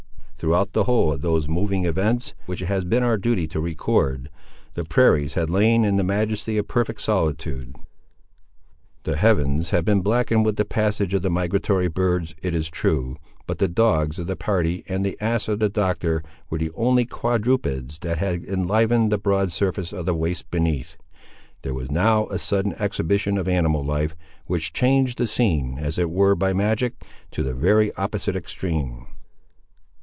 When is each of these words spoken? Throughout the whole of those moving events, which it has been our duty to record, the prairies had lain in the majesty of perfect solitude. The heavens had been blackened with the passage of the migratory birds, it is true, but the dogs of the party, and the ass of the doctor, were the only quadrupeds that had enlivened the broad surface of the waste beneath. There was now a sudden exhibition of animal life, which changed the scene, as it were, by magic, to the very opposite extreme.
Throughout 0.35 0.73
the 0.73 0.85
whole 0.85 1.13
of 1.13 1.21
those 1.21 1.47
moving 1.47 1.85
events, 1.85 2.33
which 2.47 2.63
it 2.63 2.65
has 2.65 2.83
been 2.83 3.03
our 3.03 3.15
duty 3.19 3.47
to 3.47 3.59
record, 3.59 4.27
the 4.73 4.83
prairies 4.83 5.35
had 5.35 5.51
lain 5.51 5.85
in 5.85 5.97
the 5.97 6.03
majesty 6.03 6.57
of 6.57 6.67
perfect 6.67 6.99
solitude. 6.99 7.75
The 9.03 9.17
heavens 9.17 9.69
had 9.69 9.85
been 9.85 10.01
blackened 10.01 10.43
with 10.43 10.55
the 10.55 10.65
passage 10.65 11.13
of 11.13 11.21
the 11.21 11.29
migratory 11.29 11.89
birds, 11.89 12.33
it 12.41 12.55
is 12.55 12.71
true, 12.71 13.17
but 13.45 13.59
the 13.59 13.67
dogs 13.67 14.17
of 14.17 14.25
the 14.25 14.35
party, 14.35 14.83
and 14.87 15.05
the 15.05 15.15
ass 15.23 15.47
of 15.47 15.59
the 15.59 15.69
doctor, 15.69 16.23
were 16.49 16.57
the 16.57 16.71
only 16.73 17.05
quadrupeds 17.05 17.99
that 17.99 18.17
had 18.17 18.43
enlivened 18.45 19.11
the 19.11 19.19
broad 19.19 19.51
surface 19.51 19.93
of 19.93 20.07
the 20.07 20.15
waste 20.15 20.49
beneath. 20.49 20.95
There 21.61 21.75
was 21.75 21.91
now 21.91 22.25
a 22.29 22.39
sudden 22.39 22.73
exhibition 22.79 23.37
of 23.37 23.47
animal 23.47 23.83
life, 23.85 24.15
which 24.47 24.73
changed 24.73 25.19
the 25.19 25.27
scene, 25.27 25.77
as 25.77 25.99
it 25.99 26.09
were, 26.09 26.33
by 26.33 26.51
magic, 26.51 26.95
to 27.29 27.43
the 27.43 27.53
very 27.53 27.93
opposite 27.93 28.35
extreme. 28.35 29.05